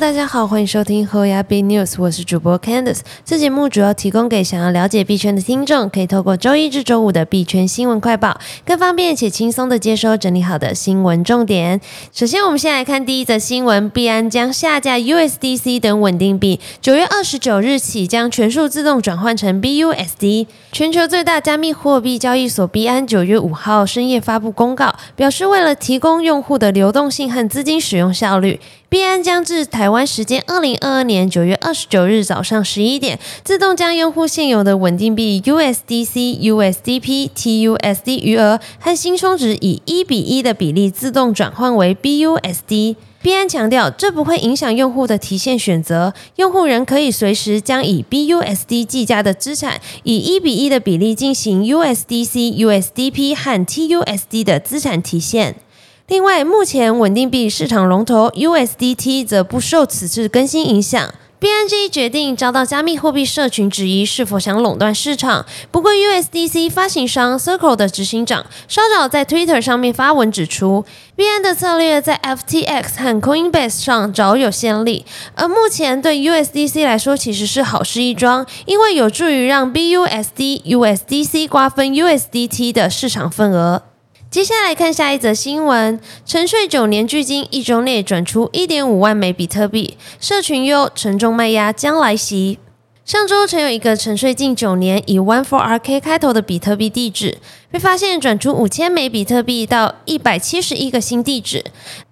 [0.00, 2.98] 大家好，欢迎收听后牙币 News，我是主播 Candice。
[3.24, 11.80] 这节目主要提供给想要了解币圈的听众，可以透过周一至周五的币圈新闻快报，更方便且轻松的接收整理好的新闻重点。
[12.12, 20.48] 首先，我们先来看第一则新闻：币安将下架 USDC 等稳定币，九月二十九日起将全数自动转换成 BUSD。
[20.72, 28.60] 全球最大加密货币交易所币安九月五号深夜发布公告，表示为了提供用户的流动性和资金使用效率。
[28.88, 42.96] 币安将至台台湾时间二零二二年九月二十九日早上十一点，自动将用户现有的稳定币 USDC、USDP、TUSD 余额和新充值以一比一的比例自动转换为 BUSD。
[43.20, 55.56] 币安强调，这不会影响用户的提现选择，用户仍可以随时将以 BUSD 计价的资产以一比一的比例进行 USDC、USDP 和 TUSD 的资产提现。
[56.06, 61.14] 另外，目前稳定币市场龙头 USDT 则不受此次更新影响。
[61.40, 65.46] BNG 决定遭到加密货币社群质疑，是否想垄断市场？
[65.70, 70.84] 不过，USDC 发行商 Circle 的执行长稍早在 Twitter 上面发文指出
[71.16, 83.93] ，，BN 的策略在 FTX 和 Coinbase 上早有先例，而目前对 USDC 来说其实是好事一桩，因为有助于让 BUSD、USDC 瓜分 USDT 的市场份额。
[84.34, 92.58] 接下来看下一则新闻：沉睡九年距今，一周内转出一点五万枚比特币，社群忧沉重卖压将来袭。
[93.04, 97.36] 上周曾有一个沉睡近九年以 One for RK 开头的比特币地址，
[97.70, 101.62] 被发现转出五千枚比特币到一百七十一个新地址。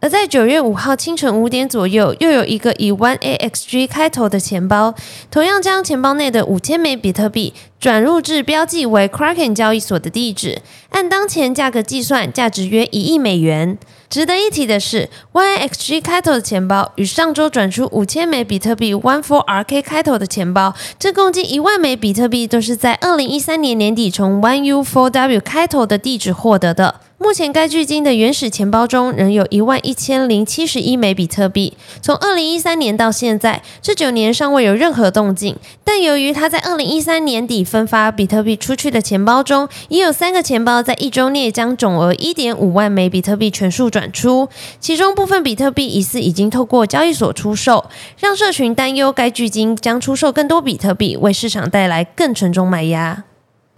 [0.00, 4.94] 而在九月五号清晨五点左右，又有一个以 One AXG 开头的钱包，
[5.30, 13.78] 同样将钱包内的五千枚比特币转入至标记为 Kraken 交易所的地址，按当前价格计算，价值约一亿美元。
[14.10, 27.00] 值得一提的是，YXG 开头的钱包与上周转出五千枚比特币 One for RK 开头的钱包，这共计一万枚比特币都是在二零一三年年底从 One U Four W 开头的地址获得的。
[27.22, 31.74] 目前该距今的原始钱包中仍有一万一千零七十一枚比特币。
[32.00, 35.56] 从二零一三年到现在，这九年尚未有任何动静。
[35.84, 44.48] 但由于他在二零一三年底分发比特币出去的钱包中，已有三个钱包在一周内将总额一点五万枚比特币全数转出，
[44.80, 47.88] 其中部分比特币疑似已经透过交易所出售，
[48.18, 53.22] 让社群担忧该距今将出售更多比特币，为市场带来更沉重卖压。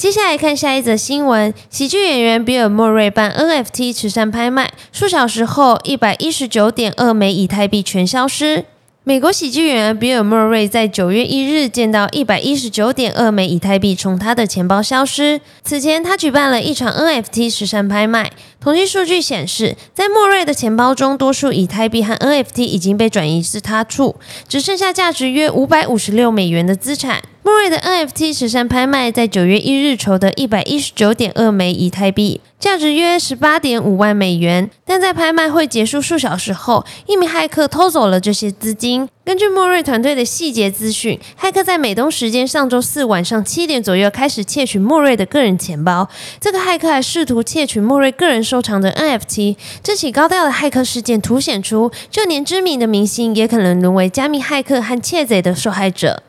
[0.00, 8.64] 接下来看下一则新闻：喜剧演员比尔·莫瑞办 NFT 慈善拍卖，数小时后，一百一十九点二枚以太币全消失。
[9.04, 15.38] 美国喜剧演员比尔·莫瑞在九月一日见到一百一十九点二枚以太币从他的钱包消失。
[15.62, 18.32] 此前，他举办了一场 NFT 慈善拍卖。
[18.60, 24.16] 统计数据显示，在莫瑞的钱包中，多数以太币和 NFT 已经被转移至他处，
[24.46, 27.22] 只剩下价值约五百五十六美元的资产。
[27.42, 32.42] 莫瑞的 NFT 慈善拍卖在九月一日筹得一百一十九点二枚以太币。
[32.60, 39.08] 价值约十八点五万美元，但在拍卖会结束数小时后，一名骇客偷走了这些资金。
[39.22, 46.08] 根据莫瑞团队的细节资讯，骇客在美东时间上周四晚上七点左右开始窃取莫瑞的个人钱包。
[46.40, 49.56] 这个骇客还试图窃取莫瑞个人收藏的 NFT。
[49.82, 56.22] 这起高调的骇客事件凸显出，就连知名的明星也可能沦为加密骇客和窃贼的受害者。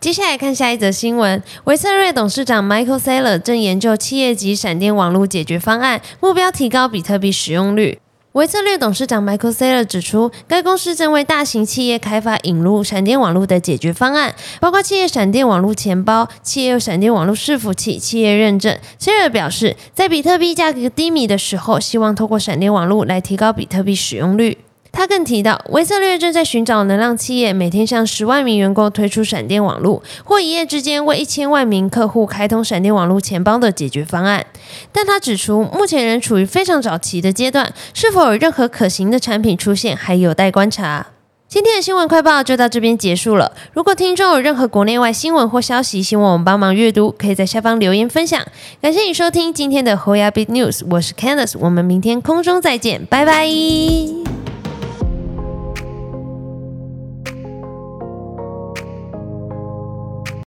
[0.00, 1.42] 接下来看下一则新闻。
[1.64, 7.98] 维策略董事长 Michael Saylor 正研究企业级闪电网络解决方案，目标提高比特币使用率。
[8.32, 18.78] 维策略董事长 Michael Saylor 指出，该公司正为大型企业开发引入闪电网络的解决方案，包括企业闪电网络钱包、企业闪电网络伺服器、企业认证。
[19.00, 24.58] Saylor 表示，在比特币价格低迷的时候，希望透过闪电网络来提高比特币使用率。
[24.92, 34.44] 他更提到，维策略正在寻找能让企业每天向十万名员工推出闪电网络，或一夜之间为一千万名客户开通闪电网络钱包的解决方案。
[34.92, 41.06] 但他指出，目前仍处于非常早期的阶段，是否有任何可行的产品出现，还有待观察。
[41.48, 43.52] 今天的新闻快报就到这边结束了。
[43.72, 48.40] 如果听众有任何国内外新闻或消息，希望我们帮忙阅读，可以在下方留言分享。
[48.80, 54.39] 感谢你收听今天的 Hoya Big News，我是 Candice，我们明天空中再见，拜拜。